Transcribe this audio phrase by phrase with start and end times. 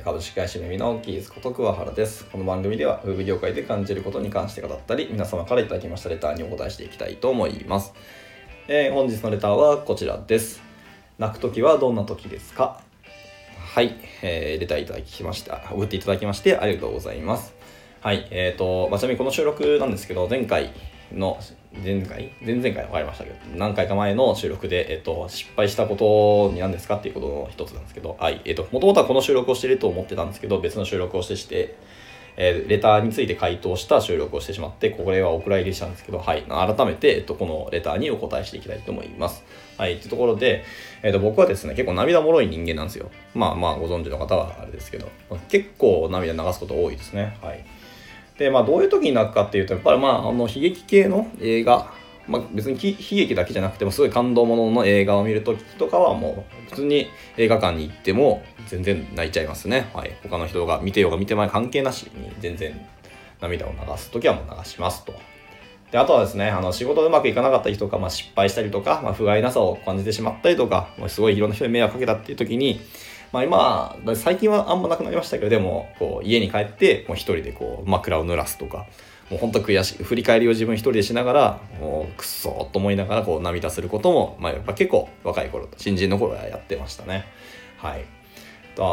[0.00, 2.24] 株式会社ミミのキーズこと桑原です。
[2.26, 7.92] この番組では、ウェブ業界で感じることに関して語ったり、皆様からいただきましたレターにお答えしていきたいと思います。
[8.68, 10.62] えー本日のレターはこちらです。
[11.18, 12.80] 泣くときはどんな時ですか？
[13.58, 15.62] はい、えーレターいただきました。
[15.70, 17.54] 送っていただきましてありがとうございます。
[18.00, 20.70] はい、えっ、と、まあ、ちなみにこの収録なんですけど、前回
[21.12, 21.38] の、
[21.84, 22.32] 前回？
[22.44, 22.84] 前々回？
[22.84, 26.96] 分かりましたけど、何回か前の収録で、えっ、と、失敗したことに何ですか？
[26.96, 31.76] っていうことの一つなんですけど、はい、えっ、と、もともとはこの収録をしてると思ってたんですけど、別の収録をしてして、
[32.36, 39.44] えーレターについて回答した収録をしてしまって、これはお蔵入りしたんですけど、はい、改めて、えっと、このレターにお答えしていきたいと思います。
[39.76, 40.64] はい、というところで、
[41.02, 43.10] えっと、僕はですね、結構涙もろい人間なんですよ。
[43.34, 45.08] まあまあ、ご存知の方はあれですけど、
[45.48, 47.36] 結構涙流すこと多いですね。
[47.42, 47.64] はい。
[48.40, 51.92] で、まあ、どういう時に泣くかっていうと、やっぱりまあ、あの、悲劇系の映画、
[52.26, 59.90] まあ、別に悲劇だけじゃなくても、すごい感動ものの映画を見るときとかは、もう、普通に映画館に行っても、全然泣いちゃいますね。
[59.92, 60.16] はい。
[60.22, 62.80] 他の人が見てようが見てまい関係なしに、全然
[63.42, 65.12] 涙を流すときはもう流しますと。
[65.92, 72.80] で、あとはですね、あの、仕事うまくいかなかったりとか、まあ、失敗したりとか、まあ、不甲斐なさを感じてしまったりとか、もうすごいいろんな人に迷惑かけたっていう時に、
[73.32, 78.86] まあ今、最近はあんまなくなりましたけど、でも、こう、家に帰って、もう一人でこう、枕を濡らすとか、
[79.30, 87.26] もう本当悔しい、振り返りを自分一人でしながら、もう、くっそーと思いながら、こう、涙することも、まあやっぱ結構若い頃、新人の頃はやってましたね。
[87.78, 88.04] はい。
[88.76, 88.84] だ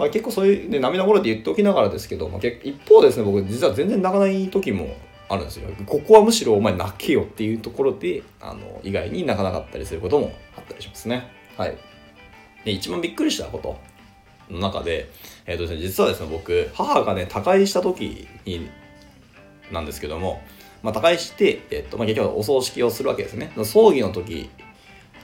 [0.00, 4.96] まあ、結構そういう、ね、涙もろいって言っておきながらですけど、まあ、結一方ですね、僕実は全然泣かない時も
[5.28, 5.68] あるんですよ。
[5.84, 11.30] ここはむしろお前泣けよっていうところで、あの、意外に泣かなかったりすることもあったりしますね。
[11.58, 11.76] はい。
[12.64, 13.78] で、一番びっくりしたこと
[14.52, 15.10] の中で、
[15.46, 18.68] えっ、とですね、実はですね、僕、母がね、他界した時に、
[19.72, 20.42] なんですけども、
[20.82, 23.52] まあ、他界して、えっ、と、まあ、結局お葬式をするわけですね。
[23.64, 24.50] 葬儀の時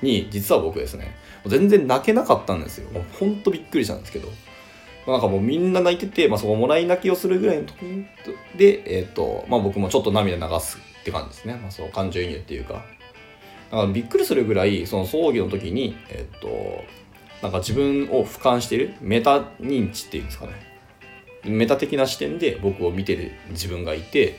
[0.03, 1.15] に、実は僕ですね、
[1.47, 2.91] 全然泣けなかったんですよ。
[2.91, 4.29] もうほんとびっくりしたんですけど。
[5.07, 8.07] なんかもうみんな泣いてて、まあ、そこもらい泣きをするぐらいの時
[8.57, 11.55] で、えっ、と、まあ、僕もちょっと涙流すって感じですね。
[11.63, 12.85] まあ、その感情移入っていうか。
[13.71, 16.85] だからびっくりするぐらい、その葬儀の時に、えっ、と、
[17.43, 20.53] なんか自分を俯瞰してる、メタ認知っていうんですかね。
[21.45, 24.39] メタ的な視点で僕を見てる自分がいて、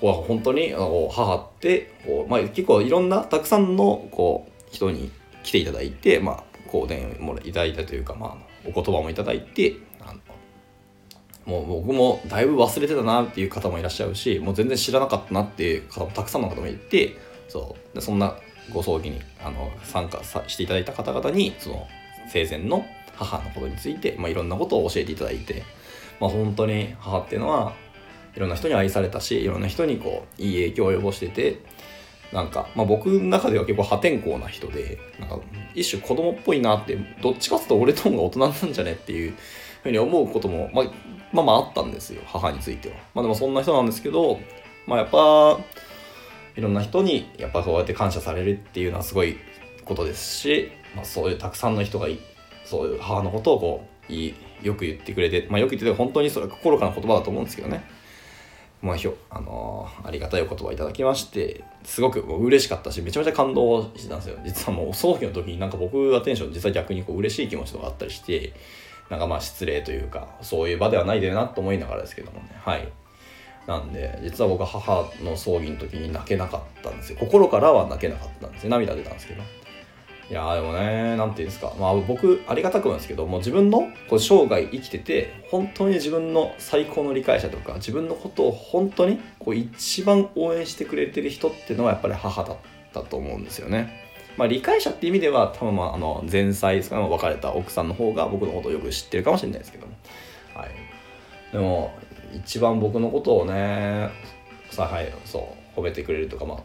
[0.00, 5.10] こう本当にあの母ってこう、まあ、結構いろんなたくさんのこう人に
[5.42, 10.20] 来ていただいて、まあ、香典もいただいたというか、まあ、お言葉もいただいてあの
[11.46, 17.16] もう僕もだいぶ忘れてたなっていう方もいらっしゃるしもう全然知らなかったなっていう方もたくさんの方もいて
[17.48, 18.36] そうでそんな
[18.72, 21.86] ご葬儀にあの参加さしていただいた方々にその
[22.28, 25.62] 生前の母のことについて、まあ、いろんなことを教えていただいて、
[26.20, 27.72] まあ、本当に母っていうのは
[28.34, 31.60] いろんな人に愛されたしいろんな人にこういい影響を及ぼしてて
[32.32, 35.40] なんか、まあ、僕の中では結構破天荒な人でなんか
[35.74, 39.34] 一種子供っぽいなってどっちかっていうと俺と方が大人なんじゃねっていう
[39.82, 40.84] ふうに思うことも、まあ、
[41.32, 42.96] まあまああったんですよ母については。
[43.14, 44.40] まあでもそんな人なんですけど、
[44.86, 45.58] まあ、やっぱ
[46.56, 49.36] いろんな人にやっぱそうやって感謝されるっていうのはすごい
[49.86, 52.08] ことですし、まあ、そういうたくさんの人が
[52.64, 57.84] そういう母のことをこういいよく言ってくれて、まあ、よく言ってて本当にそれは心からの言葉だと思うんですけどね。
[58.82, 64.38] まあひょあのーありがたいお言葉いただきましてすごくもう嬉しかったしめちゃめちゃ感動してたんですよ。
[64.44, 68.52] 実はもう葬儀の時になんか僕がテンション実は逆にこう嬉しい気持ちとかあったりして
[69.08, 72.50] なんかまあ失礼というかそういう場ではないでなと思いながらですけどもね。
[72.58, 72.86] はい。
[73.66, 77.18] なんで実は僕母の葬儀の時に泣けなかったんですよ。
[77.18, 78.70] 心からは泣けなかったんですよ。
[78.70, 79.42] 涙出たんですけど。
[80.28, 92.56] いやでもね、なんていうんですか、まあ僕、ありがたくなんですけど、もう自分のこう生涯生きてて、本当に自分の最高の理解者とか、自分のことを本当にこう一番応援してくれてる人っていうのはやっぱり母だっ
[92.92, 94.04] たと思うんですよね。
[94.36, 99.92] まあ理解者って意味では、多分まああの前妻ですかね、別れた奥さんの方が僕のことをよく知ってるかもしれないですけども。
[100.54, 100.70] はい。
[101.52, 101.94] でも、
[102.34, 104.10] 一番僕のことをね、
[104.70, 106.58] さはい、そう、褒めてくれるとか、まあ、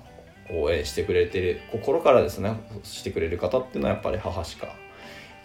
[0.53, 4.67] 応援してくれてる心からですねしてくれる方っていうのはやっぱり母しか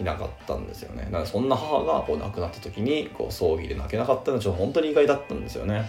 [0.01, 1.05] いなかったんですよね。
[1.07, 5.89] だからそんな母がこう亡くなった時にこう葬儀で泣けなかったのはちょっと本当に意外だったんですよね。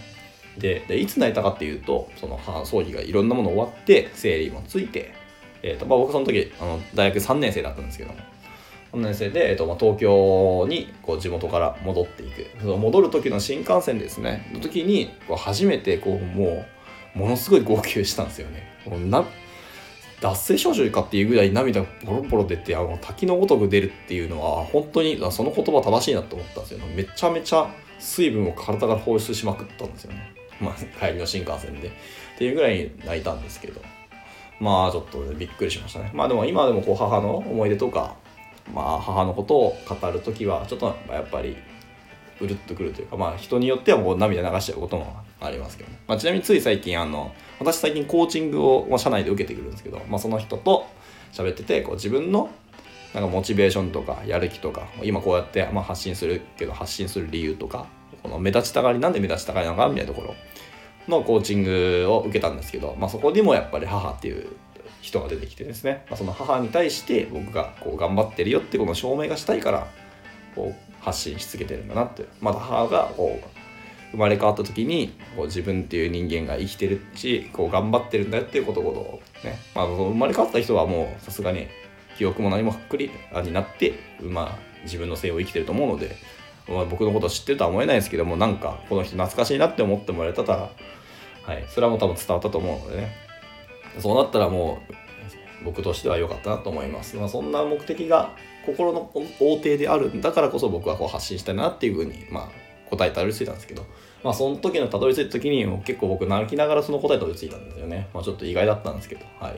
[0.56, 5.12] ででいつ泣いたかっていうとその母葬儀がいろんなもの終わって整理もついて、
[5.62, 8.16] えーとまあ、僕その時あの大学3年生だったんですけども。
[8.92, 12.46] 3年生で、えーとまあ、東京にこう地元から戻っていく。
[12.60, 14.50] その戻る時の新幹線ですね。
[14.54, 16.66] の時にこう初めてこうもう
[17.18, 18.62] ものすごい号泣したんですよね。
[18.86, 19.24] もうな
[20.20, 27.70] 脱水症状かっていうぐらい涙がボロボロ出てあの滝のごとく出るっていうのは本当にその言葉正しいなと思ったんですよめちゃめちゃ
[28.00, 30.34] 水分を体から放出しまくったんですよね。
[30.60, 30.74] まあ
[31.06, 31.88] 帰りの新幹線で。
[31.88, 31.90] っ
[32.38, 33.80] ていうぐらい泣いたんですけど。
[34.60, 36.10] まあちょっとびっくりしましたね。
[36.12, 38.16] まあでも今でもこう母の思い出とか
[38.74, 41.56] まあ、母のことを語る時はちょっとやっぱり
[42.40, 50.86] うるっとくるというか、まあ、人によってはもう涙流しちゃうこともありますけどね、まあ、ちなみについ最近あの私最近コーチングを、まあ、社内で受けてくるんですけど、まあ、その人と
[51.32, 52.50] 喋っててこう自分の
[53.14, 57.86] なんかモチベーションとかやる気とか今こうやって、まあ、発信するけど発信する理由とか
[58.22, 60.34] この目立ちたがりなんで目立ちたがりなのかみたいなところ
[61.08, 64.46] のコーチングを受けたんですけど、まあ、そこにもやっぱり母っていう
[65.00, 69.86] 人が出てきてですね、まあ、その母に対して僕がこう頑張ってるよってこの証明がしたいから
[70.54, 73.58] こう発信し続けてるんだなってまた母がこう
[74.12, 81.66] 生まれ変わった時にこう自分っていう人間が生きてるしこう頑張ってるんだよっていうことをね、まあ、生まれ変わった人はもうさすがに
[82.16, 83.10] 記憶も何もはっくり
[83.44, 86.16] になって、まあ、自分の性を生きてると思うので、
[86.68, 90.70] まあ、僕のことを知ってるとは思えないですけどもなんかこの人懐かしいなって思ってもらえたら、
[91.42, 93.28] はい、それはもう多分伝わったと思うのでね。
[94.00, 97.16] そうなったらもう僕としては良かったなと思います。
[97.16, 98.30] まあ、そんな目的が
[98.68, 99.10] 心の
[99.40, 102.48] 大手であるんだからこそ僕はこう発信したいなっていうふうに、まあ、
[102.90, 103.86] 答えたどり着いたんですけど、
[104.22, 108.08] まあ、その時のたどり着いた時にも結構僕泣きながらその答えたどり着いたんですよね。
[108.12, 109.54] まあ、ちょっと意外だったんですけど、はい。
[109.54, 109.56] っ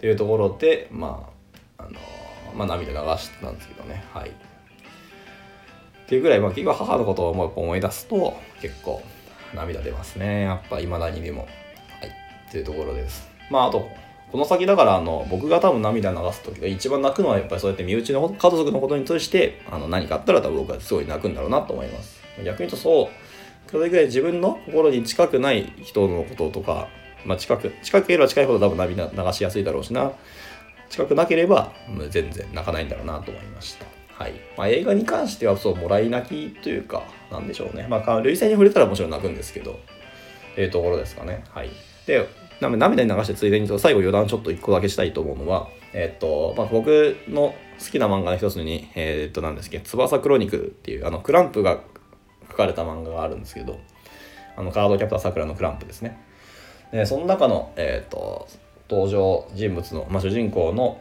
[0.00, 1.28] ていうところで、ま
[1.78, 1.98] あ、あの
[2.56, 4.30] まあ、涙流してたんですけどね、はい。
[4.30, 4.32] っ
[6.08, 9.02] ていうぐらい、まあ、結構母のことを思い出すと結構
[9.54, 10.42] 涙出ますね。
[10.42, 11.42] やっぱ未だにでも。
[11.42, 11.48] はい。
[12.48, 13.28] っていうところです。
[13.50, 13.88] まあ、あと、
[14.30, 22.20] この先だからあの僕が多分涙流す時が一番泣くのはやっぱりそうやって身内の家族のことに対してあの何かあったら多分僕はすごい泣くんだろうなと思います。
[22.44, 23.70] 逆に言うとそう。
[23.70, 26.88] それぐらい自分の心に近くない人のこととか、
[27.24, 30.12] まあ、近く近ければ近いほど多分涙流しやすいだろうしな。
[30.90, 31.72] 近くなければ
[32.10, 33.86] 全然泣かないんだろうなと思いました。
[34.12, 34.32] はい。
[34.56, 37.86] まあ、映画に関してはそうもらい泣きというかなんでしょうね。
[37.88, 39.72] まあ類線に触れたらもちろん泣くんですけど。
[40.52, 41.44] っていうところですかね。
[41.50, 41.70] はい。
[42.06, 42.26] で
[42.60, 51.80] な涙に流してついでに最後余談ちょっと一個だけしたいと思うのは、えっと、まあ、僕の好きな漫画の一つに、えー、っと、なんですけど、翼クロニクルっていう、あの、クランプが
[52.50, 53.78] 書かれた漫画があるんですけど、
[54.56, 56.20] あの、カードキャプターさくらのクランプですね。
[56.90, 58.48] で、その中の、えー、っと、
[58.90, 61.00] 登場人物の、まあ、主人公の、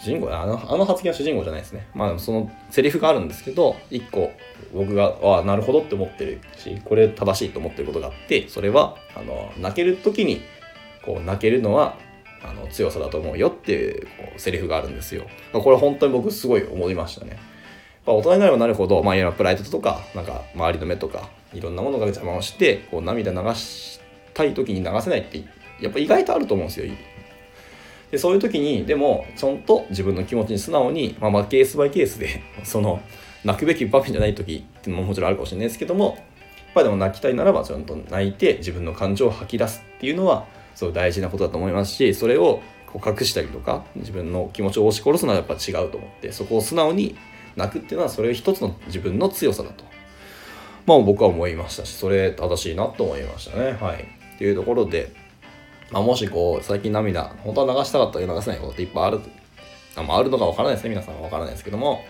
[0.00, 1.86] 主人公あの、あの発言は主人公じゃないですね。
[1.94, 4.32] まあ、そのセリフがあるんですけど、一個、
[4.72, 10.40] 僕が、ああ、なるほどって思ってるし、これ正しいと思ってることがあって、それは、あの、泣ける時に、
[11.04, 11.96] こう泣けるのは
[12.42, 15.24] あの強さだと思うよっていうこうセリフがあるんですよ。
[15.52, 17.38] これ本当に僕すごい思いましたね。
[18.06, 23.98] 大人になればなるほど、まあ、いろんなプライドとかなんか周りの目とかいろんなものが邪魔をしてこう涙流し
[24.34, 25.42] たい時に流せないって
[25.80, 26.92] やっぱ意外とあると思うんですよ。
[28.10, 33.00] でそういう時にでもちゃんと自分の気持ちに素直に、まあ、まあケースバイケースで その
[33.42, 36.14] 泣くべき場面じゃない時っていうのももちろんあるかもしれないですけどもやっ
[36.74, 47.16] ぱりでも泣きたいならばちゃんと泣いて自分の感情を吐き出すっていうのはそう大事なことだと思いますしそれをこう隠したりとか自分の気持ちを押し殺すのはやっぱ違うと思ってそこを素直に
[47.56, 49.84] 泣くっていうのはそれ一つの自分の強さだと。
[50.86, 53.72] まあ僕は思いましたしそれ正しいなと思いましたね。
[53.80, 54.02] はい。
[54.34, 55.12] っていうところで、
[55.90, 59.20] まあ、もしこう最近涙本当は流したかったけど流せないことっていっぱいある
[59.96, 60.90] あ,、まあ、るのかわからないですね。
[60.90, 62.04] 皆さんはわからないですけども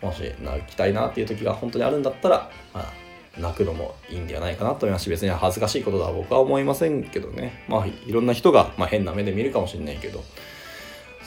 [0.00, 2.92] もし泣きたいなっていう時が本当にあるんだったら、まあ、
[3.38, 10.22] 泣くのもいいんではないかなと思いますし別に恥ずかしいことだ僕は思いませんけどねまあいろんな人が、まあ、変な目で見るかもしれないけど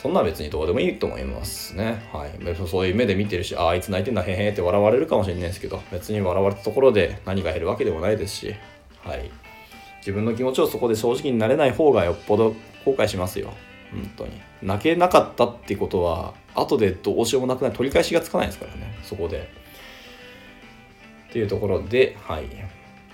[0.02, 2.10] そんな別にどうでもいいと思いますね。
[2.12, 2.68] はい。
[2.68, 8.56] そういう目で見てるし、ああいつ泣いてんだ、へへって笑われるかもしれないですけど、別に笑われたところで何が減るわけでもないですし、
[9.04, 9.30] はい。
[10.00, 13.54] 自分の気持ちをそこで正直になれない方がよっぽど後悔しますよ。
[13.92, 14.42] 本当に。
[14.64, 19.61] 泣けなかったってことは、後でどうしようもなくない取り返しがつかないですからね、そこで。
[21.32, 22.46] っていうところで、はい、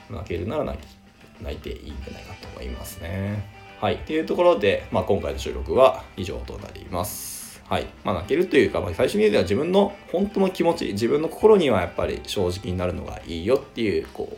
[0.09, 0.97] 泣けるなら泣き
[1.39, 3.47] 泣いていいんじゃないかと思いますね。
[3.79, 7.61] はい、っていうところで、まあ、今回の収録は以上となります。
[7.69, 7.85] はい。
[8.03, 14.35] まあ、泣けるというか、まあ、最終的には自分の本当の気持ち、自分の心にはやっぱり正直になるのがいいよっていう、こ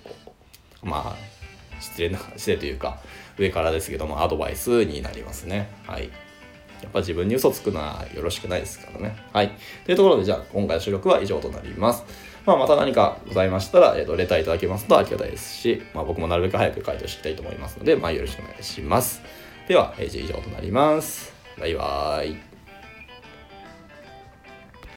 [0.84, 3.00] う、まあ、失礼な、 失礼というか、
[3.38, 5.70] 上からですけども、アドバイスになりますね。
[5.88, 6.10] はい。
[6.82, 9.16] やっぱ自分に嘘つくのはよろしくないですからね。
[9.32, 9.52] はい。
[9.86, 12.04] というところで、じゃあ、今回の収録は以上となります。
[12.46, 19.22] まあ、また何かございましたら、えーと、レターいただけますとありがたいですし、まあ、僕もなるべく早く回答していきたいと思いますので、まあ、よろしくお願いします。
[19.68, 21.34] では、えー、以上となります。
[21.60, 22.49] バイバーイ。